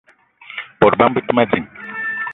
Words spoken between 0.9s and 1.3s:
bama be